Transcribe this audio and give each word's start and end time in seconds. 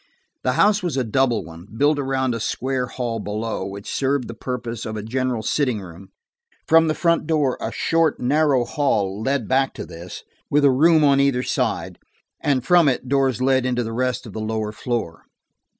The 0.41 0.53
house 0.53 0.81
was 0.81 0.97
a 0.97 1.03
double 1.03 1.45
one, 1.45 1.67
built 1.77 1.99
around 1.99 2.33
a 2.33 2.39
square 2.39 2.87
hall 2.87 3.19
below, 3.19 3.67
which 3.67 3.87
served 3.93 4.27
the 4.27 4.33
purpose 4.33 4.83
of 4.83 4.97
a 4.97 5.03
general 5.03 5.43
sitting 5.43 5.79
room. 5.79 6.09
From 6.67 6.87
the 6.87 6.95
front 6.95 7.27
door 7.27 7.55
a 7.61 7.71
short, 7.71 8.19
narrow 8.19 8.65
hall 8.65 9.21
led 9.21 9.47
back 9.47 9.75
to 9.75 9.85
this, 9.85 10.23
with 10.49 10.65
a 10.65 10.71
room 10.71 11.03
on 11.03 11.19
either 11.19 11.43
side, 11.43 11.99
and 12.39 12.65
from 12.65 12.89
it 12.89 13.07
doors 13.09 13.43
led 13.43 13.63
into 13.63 13.83
the 13.83 13.93
rest 13.93 14.25
of 14.25 14.33
the 14.33 14.41
lower 14.41 14.71
floor. 14.71 15.25